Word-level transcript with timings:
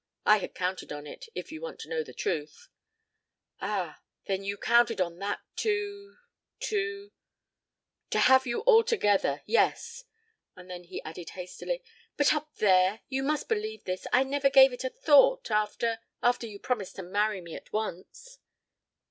I 0.25 0.37
had 0.37 0.55
counted 0.55 0.91
on 0.91 1.05
it, 1.05 1.27
if 1.35 1.51
you 1.51 1.61
want 1.61 1.79
to 1.81 1.87
know 1.87 2.03
the 2.03 2.11
truth." 2.11 2.69
"Ah! 3.59 4.01
Then 4.25 4.43
you 4.43 4.57
counted 4.57 4.99
on 4.99 5.19
that 5.19 5.41
to 5.57 6.17
to" 6.61 7.11
"To 8.09 8.17
have 8.17 8.47
you 8.47 8.63
altogether. 8.63 9.43
Yes." 9.45 10.05
And 10.55 10.67
then 10.71 10.85
he 10.85 11.03
added 11.03 11.29
hastily: 11.37 11.83
"But 12.17 12.33
up 12.33 12.51
there 12.55 13.01
you 13.09 13.21
must 13.21 13.47
believe 13.47 13.83
this 13.83 14.07
I 14.11 14.23
never 14.23 14.49
gave 14.49 14.73
it 14.73 14.83
a 14.83 14.89
thought 14.89 15.51
after 15.51 15.99
after 16.23 16.47
you 16.47 16.57
promised 16.57 16.95
to 16.95 17.03
marry 17.03 17.39
me 17.39 17.53
at 17.53 17.71
once." 17.71 18.39